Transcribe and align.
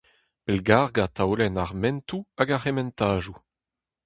Pellgargañ 0.43 1.09
taolenn 1.15 1.59
ar 1.63 1.71
mentoù 1.81 2.23
hag 2.37 2.49
ar 2.55 2.61
c'hementadoù. 2.63 3.35